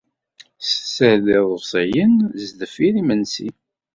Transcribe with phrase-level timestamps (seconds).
[0.59, 2.13] Tessared iḍebsiyen
[2.45, 3.49] sdeffir yimensi.